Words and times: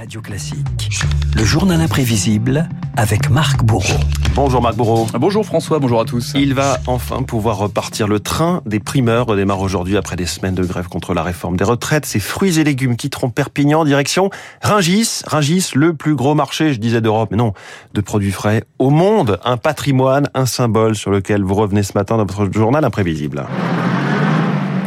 Radio 0.00 0.22
Classique. 0.22 0.88
Le 1.36 1.44
journal 1.44 1.78
imprévisible 1.78 2.70
avec 2.96 3.28
Marc 3.28 3.62
Bourreau. 3.62 4.00
Bonjour 4.34 4.62
Marc 4.62 4.74
Bourreau. 4.74 5.06
Bonjour 5.18 5.44
François, 5.44 5.78
bonjour 5.78 6.00
à 6.00 6.06
tous. 6.06 6.32
Il 6.34 6.54
va 6.54 6.78
enfin 6.86 7.22
pouvoir 7.22 7.58
repartir. 7.58 8.08
Le 8.08 8.18
train 8.18 8.62
des 8.64 8.80
primeurs 8.80 9.26
redémarre 9.26 9.60
aujourd'hui 9.60 9.98
après 9.98 10.16
des 10.16 10.24
semaines 10.24 10.54
de 10.54 10.64
grève 10.64 10.88
contre 10.88 11.12
la 11.12 11.22
réforme 11.22 11.58
des 11.58 11.64
retraites. 11.64 12.06
Ces 12.06 12.18
fruits 12.18 12.58
et 12.58 12.64
légumes 12.64 12.96
quitteront 12.96 13.28
Perpignan 13.28 13.84
direction 13.84 14.30
Ringis. 14.62 15.20
Ringis, 15.26 15.72
le 15.74 15.92
plus 15.92 16.14
gros 16.14 16.34
marché, 16.34 16.72
je 16.72 16.80
disais 16.80 17.02
d'Europe, 17.02 17.28
mais 17.30 17.36
non, 17.36 17.52
de 17.92 18.00
produits 18.00 18.32
frais 18.32 18.64
au 18.78 18.88
monde. 18.88 19.38
Un 19.44 19.58
patrimoine, 19.58 20.30
un 20.32 20.46
symbole 20.46 20.96
sur 20.96 21.10
lequel 21.10 21.42
vous 21.42 21.54
revenez 21.54 21.82
ce 21.82 21.92
matin 21.94 22.16
dans 22.16 22.24
votre 22.24 22.50
journal 22.50 22.86
imprévisible. 22.86 23.44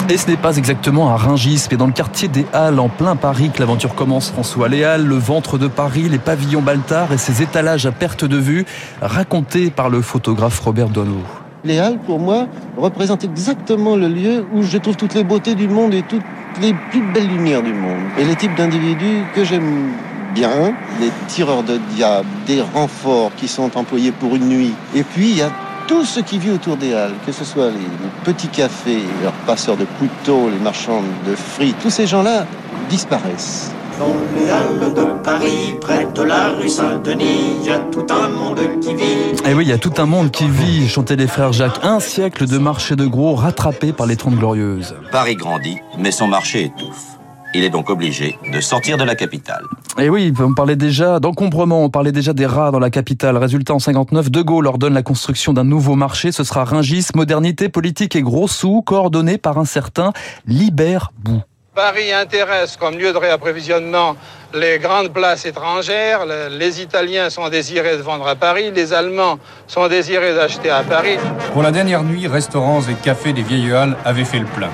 Et 0.10 0.18
ce 0.18 0.28
n'est 0.28 0.38
pas 0.38 0.58
exactement 0.58 1.10
à 1.10 1.16
Ringis, 1.16 1.68
mais 1.72 1.78
dans 1.78 1.88
le 1.88 1.94
quartier 1.94 2.28
des 2.28 2.46
Halles, 2.54 2.80
en 2.80 2.90
plein 2.90 3.16
Paris, 3.16 3.52
que 3.54 3.60
l'aventure 3.60 3.96
commence. 3.96 4.32
François 4.32 4.68
Léal, 4.68 5.06
le 5.06 5.16
ventre 5.16 5.58
de 5.58 5.68
Paris, 5.68 6.10
les 6.10 6.20
pavillons 6.20 6.62
Baltard 6.62 7.14
et 7.14 7.18
ses 7.18 7.42
étalages 7.42 7.86
à 7.86 7.92
perte 7.92 8.26
de 8.26 8.38
vue, 8.38 8.66
racontés 9.02 9.72
par 9.72 9.90
le 9.90 10.02
photographe 10.02 10.60
Robert 10.60 10.90
Donneau. 10.90 11.22
Les 11.64 11.80
Halles, 11.80 12.00
pour 12.06 12.20
moi, 12.20 12.48
représentent 12.78 13.24
exactement 13.24 13.96
le 13.96 14.10
lieu 14.10 14.46
où 14.54 14.62
je 14.62 14.78
trouve 14.78 14.98
toutes 14.98 15.14
les 15.14 15.24
beautés 15.24 15.56
du 15.56 15.70
monde 15.70 15.94
et 15.94 16.02
toutes 16.04 16.22
les 16.62 16.76
plus 16.92 17.02
belles 17.14 17.28
lumières 17.28 17.64
du 17.64 17.74
monde. 17.74 18.02
Et 18.20 18.26
les 18.26 18.36
types 18.36 18.56
d'individus 18.56 19.24
que 19.34 19.46
j'aime 19.46 19.94
bien, 20.36 20.74
les 21.00 21.10
tireurs 21.28 21.64
de 21.64 21.80
diable, 21.96 22.28
des 22.46 22.62
renforts 22.62 23.32
qui 23.38 23.48
sont 23.48 23.78
employés 23.78 24.12
pour 24.12 24.36
une 24.36 24.50
nuit. 24.50 24.74
Et 24.94 25.04
puis, 25.04 25.30
il 25.30 25.38
y 25.38 25.42
a 25.42 25.50
tout 25.88 26.06
ce 26.06 26.20
qui 26.20 26.38
vit 26.38 26.52
autour 26.52 26.78
des 26.78 26.94
Halles, 26.94 27.16
que 27.26 27.32
ce 27.32 27.44
soit 27.44 27.70
les, 27.70 28.24
petits 28.24 28.48
cafés, 28.48 29.04
leurs 29.22 29.34
passeurs 29.46 29.78
de 29.78 29.86
couteaux, 30.00 30.50
les 30.50 30.60
marchands 30.60 31.02
de 31.28 31.36
fruits, 31.36 31.76
tous 31.82 31.90
ces 31.90 32.08
gens-là 32.08 32.46
disparaissent. 32.90 33.72
Dans 34.00 34.16
les 34.36 34.50
Halles 34.50 34.94
de 34.94 35.24
Paris, 35.24 35.76
près 35.80 36.08
de 36.14 36.22
la 36.24 36.50
rue 36.50 36.70
Saint-Denis, 36.70 37.58
il 37.62 37.68
y 37.68 37.72
a 37.72 37.80
tout 37.80 38.06
un 38.10 38.30
monde 38.30 38.60
qui 38.82 38.96
vit. 38.96 39.04
Et 39.04 39.50
eh 39.50 39.54
oui, 39.54 39.66
il 39.66 39.70
y 39.70 39.74
a 39.74 39.78
tout 39.78 39.94
un 39.98 40.06
monde 40.06 40.32
qui 40.32 40.48
vit, 40.48 40.88
chantaient 40.88 41.16
les 41.16 41.28
frères 41.28 41.54
Jacques. 41.54 41.80
Un 41.84 42.00
siècle 42.00 42.48
de 42.48 42.58
marché 42.58 42.96
de 42.96 43.06
gros 43.06 43.36
rattrapé 43.36 43.94
par 43.94 44.08
les 44.08 44.16
Trente 44.16 44.36
Glorieuses. 44.36 44.96
Paris 45.12 45.36
grandit, 45.36 45.78
mais 45.98 46.12
son 46.12 46.28
marché 46.28 46.66
étouffe. 46.66 47.13
Il 47.56 47.64
est 47.64 47.70
donc 47.70 47.90
obligé 47.90 48.38
de 48.52 48.60
sortir 48.62 48.98
de 48.98 49.04
la 49.04 49.16
capitale. 49.16 49.64
Et 50.00 50.10
oui, 50.10 50.34
on 50.40 50.54
parlait 50.54 50.76
déjà 50.76 51.20
d'encombrement, 51.20 51.84
on 51.84 51.90
parlait 51.90 52.12
déjà 52.12 52.34
des 52.34 52.48
rats 52.48 52.72
dans 52.72 52.80
la 52.80 52.90
capitale. 52.90 53.38
Résultat, 53.38 53.76
en 53.76 53.80
59, 53.80 54.32
De 54.32 54.42
Gaulle 54.42 54.66
ordonne 54.66 54.96
la 54.96 55.04
construction 55.04 55.54
d'un 55.54 55.64
nouveau 55.64 55.96
marché. 55.96 56.32
Ce 56.32 56.44
sera 56.44 56.64
Ringis, 56.64 57.08
modernité 57.14 57.70
politique 57.70 58.16
et 58.16 58.24
gros 58.24 58.48
sous, 58.48 58.82
coordonné 58.82 59.38
par 59.38 59.60
un 59.60 59.66
certain 59.66 60.14
Libert 60.48 61.12
Bou. 61.24 61.42
Paris 61.76 62.12
intéresse 62.12 62.78
comme 62.78 62.98
lieu 62.98 63.14
de 63.14 63.18
réapprovisionnement 63.18 64.16
les 64.54 64.78
grandes 64.78 65.12
places 65.12 65.46
étrangères. 65.46 66.26
Les 66.52 66.82
Italiens 66.82 67.30
sont 67.32 67.50
désirés 67.50 67.98
de 67.98 68.02
vendre 68.04 68.28
à 68.28 68.36
Paris, 68.36 68.72
les 68.72 68.94
Allemands 68.94 69.40
sont 69.68 69.88
désirés 69.88 70.36
d'acheter 70.36 70.70
à 70.70 70.84
Paris. 70.84 71.18
Pour 71.52 71.64
la 71.64 71.72
dernière 71.72 72.04
nuit, 72.04 72.28
restaurants 72.28 72.82
et 72.82 72.94
cafés 72.94 73.34
des 73.34 73.42
vieilles 73.42 73.74
halles 73.74 73.98
avaient 74.06 74.26
fait 74.26 74.40
le 74.40 74.46
plein. 74.46 74.70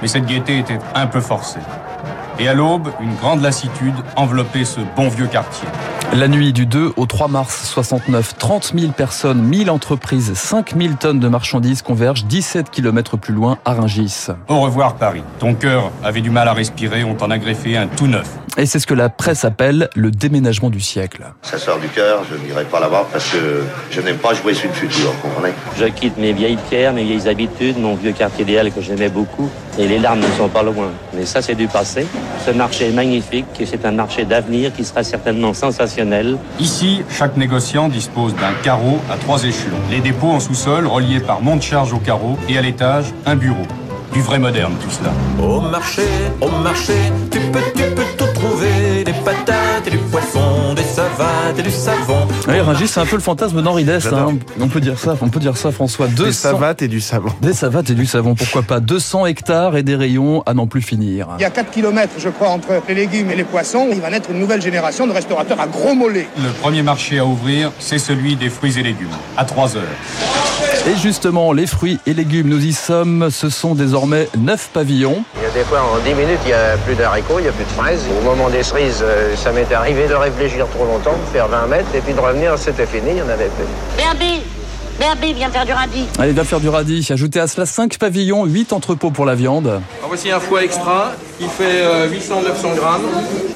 Mais 0.00 0.08
cette 0.08 0.24
gaieté 0.24 0.58
était 0.58 0.78
un 0.94 1.06
peu 1.06 1.20
forcée. 1.20 1.60
Et 2.40 2.46
à 2.46 2.54
l'aube, 2.54 2.90
une 3.00 3.14
grande 3.16 3.42
lassitude 3.42 3.94
enveloppait 4.14 4.64
ce 4.64 4.78
bon 4.94 5.08
vieux 5.08 5.26
quartier. 5.26 5.66
La 6.14 6.28
nuit 6.28 6.52
du 6.52 6.66
2 6.66 6.92
au 6.96 7.04
3 7.04 7.26
mars 7.26 7.68
69, 7.68 8.38
30 8.38 8.74
000 8.78 8.92
personnes, 8.92 9.42
1000 9.42 9.70
entreprises, 9.70 10.32
5 10.34 10.74
000 10.80 10.94
tonnes 10.94 11.18
de 11.18 11.28
marchandises 11.28 11.82
convergent 11.82 12.24
17 12.24 12.70
km 12.70 13.16
plus 13.16 13.34
loin 13.34 13.58
à 13.64 13.74
Ringis. 13.74 14.28
Au 14.46 14.60
revoir 14.60 14.94
Paris. 14.94 15.24
Ton 15.40 15.54
cœur 15.54 15.90
avait 16.04 16.20
du 16.20 16.30
mal 16.30 16.46
à 16.46 16.52
respirer, 16.52 17.02
on 17.02 17.14
t'en 17.14 17.30
a 17.30 17.38
greffé 17.38 17.76
un 17.76 17.88
tout 17.88 18.06
neuf. 18.06 18.28
Et 18.56 18.66
c'est 18.66 18.78
ce 18.78 18.86
que 18.86 18.94
la 18.94 19.08
presse 19.08 19.44
appelle 19.44 19.88
le 19.94 20.10
déménagement 20.10 20.70
du 20.70 20.80
siècle. 20.80 21.24
Ça 21.42 21.58
sort 21.58 21.78
du 21.78 21.88
cœur, 21.88 22.22
je 22.30 22.36
n'irai 22.36 22.64
pas 22.64 22.80
là-bas 22.80 23.06
parce 23.12 23.30
que 23.30 23.64
je 23.90 24.00
n'aime 24.00 24.16
pas 24.16 24.34
jouer 24.34 24.54
sur 24.54 24.68
le 24.68 24.74
futur, 24.74 25.10
vous 25.10 25.28
comprenez? 25.28 25.52
Je 25.76 25.86
quitte 25.86 26.16
mes 26.18 26.32
vieilles 26.32 26.58
pierres, 26.68 26.92
mes 26.92 27.04
vieilles 27.04 27.28
habitudes, 27.28 27.78
mon 27.78 27.96
vieux 27.96 28.12
quartier 28.12 28.44
idéal 28.44 28.72
que 28.72 28.80
j'aimais 28.80 29.08
beaucoup, 29.08 29.50
et 29.78 29.86
les 29.86 29.98
larmes 29.98 30.20
ne 30.20 30.36
sont 30.36 30.48
pas 30.48 30.62
loin. 30.62 30.90
Mais 31.14 31.24
ça, 31.24 31.40
c'est 31.40 31.54
du 31.54 31.68
passé. 31.68 32.06
Ce 32.44 32.50
marché 32.50 32.88
est 32.88 32.92
magnifique 32.92 33.46
et 33.60 33.66
c'est 33.66 33.84
un 33.86 33.92
marché 33.92 34.24
d'avenir 34.24 34.72
qui 34.72 34.84
sera 34.84 35.02
certainement 35.04 35.54
sensationnel. 35.54 36.36
Ici, 36.58 37.02
chaque 37.08 37.36
négociant 37.36 37.88
dispose 37.88 38.34
d'un 38.34 38.52
carreau 38.62 38.98
à 39.10 39.16
trois 39.16 39.44
échelons. 39.44 39.78
Les 39.90 40.00
dépôts 40.00 40.30
en 40.30 40.40
sous-sol 40.40 40.86
reliés 40.86 41.20
par 41.20 41.40
monte-charge 41.40 41.92
au 41.92 41.98
carreau 41.98 42.36
et 42.48 42.58
à 42.58 42.62
l'étage, 42.62 43.06
un 43.24 43.36
bureau. 43.36 43.66
Du 44.18 44.24
vrai 44.24 44.40
moderne 44.40 44.72
tout 44.82 44.90
cela. 44.90 45.12
Au 45.40 45.60
marché, 45.60 46.02
au 46.40 46.48
marché, 46.48 46.92
tu 47.30 47.38
peux, 47.38 47.60
tu 47.76 47.84
peux 47.94 48.02
tout 48.16 48.26
trouver. 48.34 49.04
Des 49.04 49.12
patates 49.12 49.86
et 49.86 49.90
du 49.90 49.98
poisson, 49.98 50.74
des 50.74 50.82
savates 50.82 51.56
et 51.56 51.62
du 51.62 51.70
savon. 51.70 52.26
Oui, 52.48 52.58
Rungis, 52.58 52.88
c'est 52.88 52.98
un 52.98 53.06
peu 53.06 53.14
le 53.14 53.22
fantasme 53.22 53.62
d'Henri 53.62 53.84
Dess. 53.84 54.06
Hein. 54.06 54.38
On 54.60 54.66
peut 54.66 54.80
dire 54.80 54.98
ça, 54.98 55.16
on 55.22 55.28
peut 55.28 55.38
dire 55.38 55.56
ça, 55.56 55.70
François. 55.70 56.08
200... 56.08 56.24
Des 56.24 56.32
savates 56.32 56.82
et 56.82 56.88
du 56.88 57.00
savon. 57.00 57.28
Des 57.40 57.52
savates 57.52 57.90
et 57.90 57.94
du 57.94 58.06
savon, 58.06 58.34
pourquoi 58.34 58.62
pas 58.62 58.80
200 58.80 59.26
hectares 59.26 59.76
et 59.76 59.84
des 59.84 59.94
rayons 59.94 60.42
à 60.46 60.54
n'en 60.54 60.66
plus 60.66 60.82
finir. 60.82 61.28
Il 61.38 61.42
y 61.42 61.44
a 61.44 61.50
4 61.50 61.70
km, 61.70 62.14
je 62.18 62.28
crois, 62.28 62.48
entre 62.48 62.70
les 62.88 62.94
légumes 62.96 63.30
et 63.30 63.36
les 63.36 63.44
poissons. 63.44 63.86
Il 63.92 64.00
va 64.00 64.10
naître 64.10 64.30
une 64.32 64.40
nouvelle 64.40 64.60
génération 64.60 65.06
de 65.06 65.12
restaurateurs 65.12 65.60
à 65.60 65.68
gros 65.68 65.94
mollets. 65.94 66.26
Le 66.42 66.50
premier 66.60 66.82
marché 66.82 67.20
à 67.20 67.24
ouvrir, 67.24 67.70
c'est 67.78 68.00
celui 68.00 68.34
des 68.34 68.50
fruits 68.50 68.80
et 68.80 68.82
légumes, 68.82 69.06
à 69.36 69.44
3 69.44 69.76
heures. 69.76 69.82
Et 70.88 70.96
justement, 70.96 71.52
les 71.52 71.66
fruits 71.66 71.98
et 72.06 72.14
légumes, 72.14 72.48
nous 72.48 72.64
y 72.64 72.72
sommes. 72.72 73.30
Ce 73.30 73.50
sont 73.50 73.74
désormais 73.74 74.07
9 74.08 74.70
pavillons. 74.72 75.22
Il 75.36 75.42
y 75.42 75.46
a 75.46 75.50
des 75.50 75.64
fois, 75.64 75.82
en 75.82 75.98
10 75.98 76.14
minutes, 76.14 76.40
il 76.44 76.48
n'y 76.48 76.52
a 76.52 76.76
plus 76.78 76.94
d'haricots, 76.94 77.38
il 77.38 77.42
n'y 77.42 77.48
a 77.48 77.52
plus 77.52 77.64
de 77.64 77.70
fraises. 77.70 78.04
Au 78.20 78.24
moment 78.24 78.48
des 78.48 78.62
cerises, 78.62 79.02
euh, 79.02 79.34
ça 79.36 79.52
m'est 79.52 79.72
arrivé 79.72 80.08
de 80.08 80.14
réfléchir 80.14 80.66
trop 80.68 80.84
longtemps, 80.84 81.16
de 81.16 81.32
faire 81.32 81.48
20 81.48 81.66
mètres, 81.66 81.88
et 81.94 82.00
puis 82.00 82.14
de 82.14 82.20
revenir, 82.20 82.58
c'était 82.58 82.86
fini, 82.86 83.10
il 83.12 83.18
y 83.18 83.22
en 83.22 83.28
avait 83.28 83.50
plus. 83.50 84.02
Barbie 84.02 84.42
Barbie, 84.98 85.32
viens 85.32 85.48
faire 85.48 85.64
du 85.64 85.72
radis. 85.72 86.06
Allez, 86.18 86.32
viens 86.32 86.42
faire 86.44 86.58
du 86.58 86.68
radis. 86.68 87.06
Ajoutez 87.10 87.38
à 87.38 87.46
cela 87.46 87.66
5 87.66 87.98
pavillons, 87.98 88.44
8 88.46 88.72
entrepôts 88.72 89.12
pour 89.12 89.26
la 89.26 89.36
viande. 89.36 89.80
voici 90.08 90.30
un 90.30 90.40
foie 90.40 90.64
extra 90.64 91.12
qui 91.38 91.46
fait 91.46 91.84
800-900 92.08 92.10
euh, 92.10 92.76
grammes, 92.76 93.02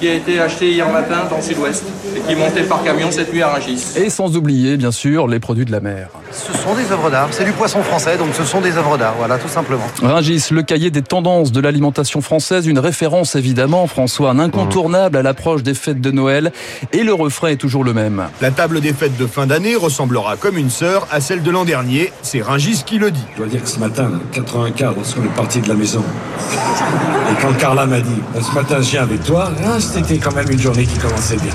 qui 0.00 0.08
a 0.08 0.14
été 0.14 0.40
acheté 0.40 0.70
hier 0.70 0.88
matin 0.90 1.26
dans 1.28 1.36
le 1.36 1.42
sud-ouest 1.42 1.84
et 2.16 2.20
qui 2.20 2.32
est 2.32 2.36
monté 2.36 2.62
par 2.62 2.82
camion 2.84 3.10
cette 3.10 3.32
nuit 3.32 3.42
à 3.42 3.48
Rungis. 3.48 3.94
Et 3.96 4.08
sans 4.08 4.36
oublier, 4.36 4.76
bien 4.76 4.92
sûr, 4.92 5.26
les 5.26 5.40
produits 5.40 5.64
de 5.64 5.72
la 5.72 5.80
mer. 5.80 6.08
Ce 6.30 6.52
sont 6.52 6.74
des 6.74 6.90
œuvres 6.92 7.10
d'art. 7.10 7.28
C'est 7.32 7.44
du 7.44 7.52
poisson 7.52 7.82
français, 7.82 8.16
donc 8.16 8.28
ce 8.34 8.44
sont 8.44 8.60
des 8.60 8.76
œuvres 8.76 8.96
d'art. 8.98 9.14
Voilà, 9.18 9.38
tout 9.38 9.48
simplement. 9.48 9.84
Rungis, 10.00 10.48
le 10.52 10.62
cahier 10.62 10.90
des 10.90 11.02
tendances 11.02 11.50
de 11.50 11.60
l'alimentation 11.60 12.20
française, 12.20 12.66
une 12.66 12.78
référence 12.78 13.34
évidemment, 13.34 13.86
François, 13.86 14.30
un 14.30 14.38
incontournable 14.38 15.16
à 15.16 15.22
l'approche 15.22 15.62
des 15.62 15.74
fêtes 15.74 16.00
de 16.00 16.10
Noël. 16.10 16.52
Et 16.92 17.02
le 17.02 17.12
refrain 17.12 17.48
est 17.48 17.56
toujours 17.56 17.82
le 17.82 17.92
même. 17.92 18.28
La 18.40 18.52
table 18.52 18.80
des 18.80 18.92
fêtes 18.92 19.16
de 19.16 19.26
fin 19.26 19.46
d'année 19.46 19.74
ressemblera 19.74 20.36
comme 20.36 20.56
une 20.56 20.70
sœur 20.70 21.08
à 21.10 21.20
celle 21.20 21.42
de 21.42 21.50
l'an 21.50 21.64
dernier. 21.64 22.12
C'est 22.22 22.42
Rungis 22.42 22.84
qui 22.86 22.98
le 22.98 23.10
dit. 23.10 23.24
Je 23.32 23.38
dois 23.38 23.48
dire 23.48 23.62
que 23.62 23.68
ce 23.68 23.80
matin, 23.80 24.10
84, 24.32 24.94
lorsqu'on 24.96 25.24
est 25.24 25.36
parti 25.36 25.60
de 25.60 25.68
la 25.68 25.74
maison, 25.74 26.02
et 27.30 27.42
quand 27.42 27.52
Carla 27.72 27.86
m'a 27.86 28.02
dit, 28.02 28.20
ce 28.38 28.54
matin 28.54 28.82
je 28.82 28.90
viens 28.90 29.02
avec 29.04 29.24
toi, 29.24 29.50
hein, 29.64 29.80
c'était 29.80 30.18
quand 30.18 30.34
même 30.34 30.50
une 30.50 30.60
journée 30.60 30.84
qui 30.84 30.98
commençait 30.98 31.38
bien. 31.38 31.54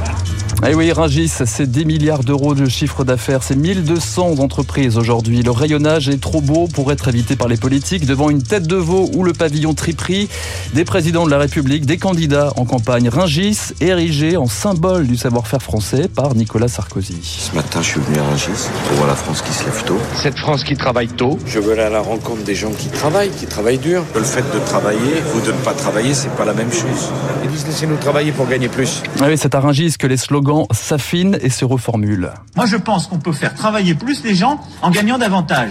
Eh 0.65 0.73
oui, 0.73 0.91
Rungis, 0.91 1.27
c'est 1.45 1.69
10 1.69 1.85
milliards 1.85 2.23
d'euros 2.23 2.55
de 2.55 2.67
chiffre 2.67 3.03
d'affaires, 3.03 3.43
c'est 3.43 3.55
1200 3.55 4.39
entreprises 4.39 4.97
aujourd'hui. 4.97 5.43
Le 5.43 5.51
rayonnage 5.51 6.09
est 6.09 6.19
trop 6.19 6.41
beau 6.41 6.67
pour 6.67 6.91
être 6.91 7.07
évité 7.07 7.35
par 7.35 7.47
les 7.47 7.57
politiques 7.57 8.07
devant 8.07 8.31
une 8.31 8.41
tête 8.41 8.65
de 8.65 8.75
veau 8.75 9.07
ou 9.13 9.23
le 9.23 9.33
pavillon 9.33 9.75
triperie 9.75 10.27
des 10.73 10.83
présidents 10.83 11.25
de 11.25 11.31
la 11.31 11.37
République, 11.37 11.85
des 11.85 11.97
candidats 11.97 12.53
en 12.57 12.65
campagne. 12.65 13.07
Rungis, 13.07 13.73
érigé 13.81 14.35
en 14.35 14.47
symbole 14.47 15.05
du 15.05 15.15
savoir-faire 15.15 15.61
français 15.61 16.07
par 16.07 16.33
Nicolas 16.33 16.67
Sarkozy. 16.67 17.19
Ce 17.21 17.55
matin, 17.55 17.83
je 17.83 17.89
suis 17.89 17.99
venu 17.99 18.17
à 18.17 18.23
Rungis 18.23 18.67
pour 18.87 18.97
voir 18.97 19.07
la 19.07 19.15
France 19.15 19.43
qui 19.43 19.53
se 19.53 19.63
lève 19.63 19.83
tôt. 19.83 19.99
Cette 20.15 20.39
France 20.39 20.63
qui 20.63 20.75
travaille 20.75 21.09
tôt. 21.09 21.37
Je 21.45 21.59
veux 21.59 21.73
aller 21.73 21.83
à 21.83 21.91
la 21.91 22.01
rencontre 22.01 22.43
des 22.43 22.55
gens 22.55 22.71
qui 22.71 22.87
travaillent, 22.87 23.29
qui 23.29 23.45
travaillent 23.45 23.77
dur. 23.77 24.03
Le 24.15 24.23
fait 24.23 24.43
de 24.51 24.59
travailler 24.65 25.21
ou 25.35 25.39
de 25.39 25.51
ne 25.51 25.57
pas 25.59 25.73
travailler, 25.73 26.15
c'est 26.15 26.35
pas 26.35 26.45
la 26.45 26.55
même 26.55 26.73
chose. 26.73 27.11
Ils 27.43 27.51
disent 27.51 27.67
laissez-nous 27.67 27.97
travailler 27.97 28.31
pour 28.31 28.47
gagner 28.47 28.69
plus. 28.69 29.03
Ah 29.21 29.25
oui, 29.27 29.37
c'est 29.37 29.53
à 29.53 29.59
Rungis 29.59 29.97
que 29.99 30.07
les 30.07 30.17
slogans 30.17 30.46
s'affine 30.71 31.37
et 31.41 31.49
se 31.49 31.65
reformule. 31.65 32.31
Moi, 32.55 32.65
je 32.65 32.77
pense 32.77 33.07
qu'on 33.07 33.19
peut 33.19 33.33
faire 33.33 33.53
travailler 33.53 33.95
plus 33.95 34.23
les 34.23 34.35
gens 34.35 34.59
en 34.81 34.91
gagnant 34.91 35.17
davantage. 35.17 35.69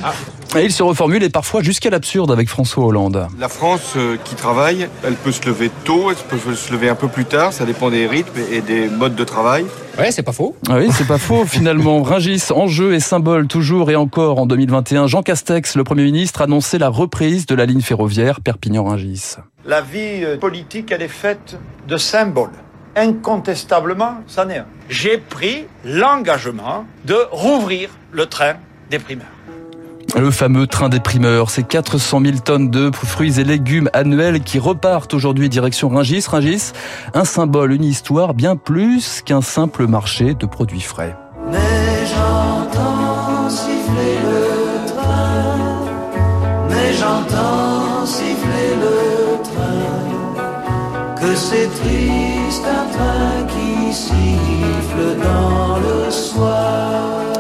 Et 0.56 0.64
il 0.64 0.72
se 0.72 0.82
reformule 0.82 1.22
et 1.22 1.28
parfois 1.28 1.62
jusqu'à 1.62 1.90
l'absurde 1.90 2.30
avec 2.30 2.48
François 2.48 2.86
Hollande. 2.86 3.26
La 3.38 3.48
France 3.48 3.94
euh, 3.96 4.16
qui 4.24 4.34
travaille, 4.36 4.88
elle 5.04 5.14
peut 5.14 5.32
se 5.32 5.44
lever 5.46 5.70
tôt, 5.84 6.10
elle 6.10 6.16
peut 6.16 6.54
se 6.54 6.72
lever 6.72 6.88
un 6.88 6.94
peu 6.94 7.08
plus 7.08 7.24
tard, 7.24 7.52
ça 7.52 7.64
dépend 7.66 7.90
des 7.90 8.06
rythmes 8.06 8.40
et 8.50 8.60
des 8.60 8.88
modes 8.88 9.16
de 9.16 9.24
travail. 9.24 9.66
Ouais, 9.98 10.10
c'est 10.12 10.22
pas 10.22 10.32
faux. 10.32 10.56
Ah 10.68 10.76
oui, 10.76 10.88
c'est 10.92 11.06
pas 11.06 11.18
faux 11.18 11.44
finalement. 11.44 12.02
Ringis, 12.02 12.44
enjeu 12.54 12.94
et 12.94 13.00
symbole 13.00 13.48
toujours 13.48 13.90
et 13.90 13.96
encore 13.96 14.38
en 14.38 14.46
2021. 14.46 15.06
Jean 15.06 15.22
Castex, 15.22 15.74
le 15.74 15.84
Premier 15.84 16.04
ministre, 16.04 16.42
annonçait 16.42 16.78
la 16.78 16.88
reprise 16.88 17.46
de 17.46 17.54
la 17.54 17.66
ligne 17.66 17.80
ferroviaire 17.80 18.40
Perpignan-Ringis. 18.40 19.36
La 19.66 19.80
vie 19.80 20.22
euh, 20.22 20.38
politique, 20.38 20.92
elle 20.92 21.02
est 21.02 21.08
faite 21.08 21.58
de 21.88 21.96
symboles 21.96 22.50
incontestablement, 22.96 24.22
ça 24.26 24.44
n'est 24.44 24.58
un. 24.58 24.66
J'ai 24.88 25.18
pris 25.18 25.66
l'engagement 25.84 26.86
de 27.04 27.16
rouvrir 27.30 27.90
le 28.10 28.26
train 28.26 28.54
des 28.90 28.98
primaires. 28.98 29.26
Le 30.16 30.30
fameux 30.30 30.66
train 30.66 30.88
des 30.88 31.00
primeurs, 31.00 31.50
c'est 31.50 31.64
400 31.64 32.20
000 32.24 32.38
tonnes 32.38 32.70
de 32.70 32.90
fruits 32.94 33.38
et 33.38 33.44
légumes 33.44 33.90
annuels 33.92 34.40
qui 34.40 34.58
repartent 34.58 35.12
aujourd'hui 35.12 35.48
direction 35.48 35.88
Ringis. 35.90 36.24
Ringis, 36.28 36.72
un 37.12 37.24
symbole, 37.24 37.72
une 37.72 37.84
histoire 37.84 38.32
bien 38.32 38.56
plus 38.56 39.20
qu'un 39.22 39.42
simple 39.42 39.86
marché 39.86 40.34
de 40.34 40.46
produits 40.46 40.80
frais. 40.80 41.14
Mais 41.50 42.06
j'entends 42.06 43.50
siffler 43.50 44.16
le 44.24 44.86
train, 44.86 45.58
mais 46.70 46.94
j'entends 46.94 48.06
siffler 48.06 48.70
le 48.80 49.42
train, 49.42 51.14
que 51.20 51.34
c'est 51.34 51.68
triste 51.80 52.25
un 52.66 52.86
train 52.94 53.46
qui 53.52 53.92
siffle 53.92 55.20
dans. 55.22 55.55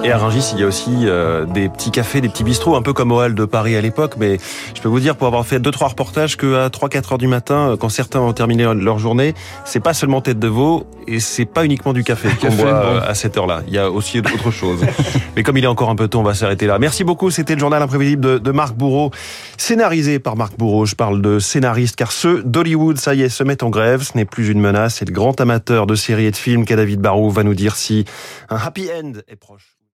Et 0.06 0.12
à 0.12 0.18
Rungis, 0.18 0.52
il 0.52 0.60
y 0.60 0.62
a 0.62 0.68
aussi 0.68 0.92
euh, 1.02 1.46
des 1.46 1.68
petits 1.68 1.90
cafés, 1.90 2.20
des 2.20 2.28
petits 2.28 2.44
bistrots, 2.44 2.76
un 2.76 2.82
peu 2.82 2.92
comme 2.92 3.10
au 3.10 3.20
Hall 3.20 3.34
de 3.34 3.44
Paris 3.44 3.74
à 3.74 3.80
l'époque. 3.80 4.14
Mais 4.18 4.38
je 4.72 4.80
peux 4.80 4.88
vous 4.88 5.00
dire, 5.00 5.16
pour 5.16 5.26
avoir 5.26 5.44
fait 5.44 5.58
deux 5.58 5.72
trois 5.72 5.88
reportages, 5.88 6.36
que 6.36 6.54
à 6.54 6.68
3-4 6.68 7.14
heures 7.14 7.18
du 7.18 7.26
matin, 7.26 7.70
euh, 7.70 7.76
quand 7.76 7.88
certains 7.88 8.20
ont 8.20 8.32
terminé 8.32 8.72
leur 8.72 9.00
journée, 9.00 9.34
c'est 9.64 9.80
pas 9.80 9.94
seulement 9.94 10.20
tête 10.20 10.38
de 10.38 10.46
veau 10.46 10.86
et 11.08 11.18
c'est 11.18 11.44
pas 11.44 11.64
uniquement 11.64 11.92
du 11.92 12.04
café 12.04 12.28
qu'on 12.40 12.54
boit 12.54 12.68
euh, 12.68 13.00
à 13.04 13.14
cette 13.14 13.36
heure-là. 13.36 13.62
Il 13.66 13.74
y 13.74 13.78
a 13.78 13.90
aussi 13.90 14.20
autre 14.20 14.52
chose. 14.52 14.78
mais 15.34 15.42
comme 15.42 15.56
il 15.56 15.64
est 15.64 15.66
encore 15.66 15.90
un 15.90 15.96
peu 15.96 16.06
tôt, 16.06 16.20
on 16.20 16.22
va 16.22 16.34
s'arrêter 16.34 16.68
là. 16.68 16.78
Merci 16.78 17.02
beaucoup. 17.02 17.32
C'était 17.32 17.54
le 17.54 17.60
journal 17.60 17.82
imprévisible 17.82 18.24
de, 18.24 18.38
de 18.38 18.50
Marc 18.52 18.76
Bourreau, 18.76 19.10
scénarisé 19.56 20.20
par 20.20 20.36
Marc 20.36 20.56
Bourreau. 20.56 20.86
Je 20.86 20.94
parle 20.94 21.20
de 21.20 21.40
scénariste 21.40 21.96
car 21.96 22.12
ceux 22.12 22.44
d'Hollywood, 22.44 22.98
ça 22.98 23.16
y 23.16 23.22
est, 23.22 23.28
se 23.28 23.42
mettent 23.42 23.64
en 23.64 23.70
grève. 23.70 24.02
Ce 24.02 24.16
n'est 24.16 24.24
plus 24.24 24.50
une 24.50 24.60
menace. 24.60 24.94
C'est 25.00 25.08
le 25.08 25.12
grand 25.12 25.40
amateur 25.40 25.88
de 25.88 25.96
séries 25.96 26.26
et 26.26 26.30
de 26.30 26.36
films 26.36 26.64
qu'est 26.64 26.76
David 26.76 27.00
Barrault 27.00 27.30
va 27.30 27.42
nous 27.42 27.54
dire 27.56 27.74
si 27.74 28.04
un 28.50 28.56
happy 28.56 28.88
end 28.96 29.14
est 29.26 29.34
proche. 29.34 29.75